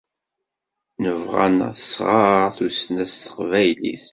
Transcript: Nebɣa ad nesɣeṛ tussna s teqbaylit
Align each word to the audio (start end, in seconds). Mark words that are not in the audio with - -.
Nebɣa 1.03 1.41
ad 1.45 1.53
nesɣeṛ 1.57 2.43
tussna 2.57 3.05
s 3.11 3.13
teqbaylit 3.21 4.05